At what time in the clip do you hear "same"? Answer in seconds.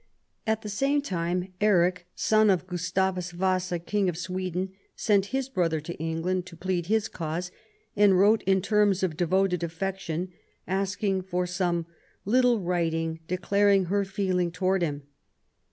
0.69-1.03